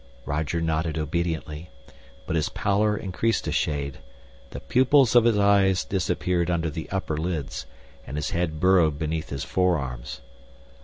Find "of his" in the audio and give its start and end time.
5.13-5.37